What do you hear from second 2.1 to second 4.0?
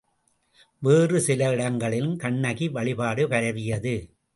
கண்ணகி வழிபாடு பரவியது.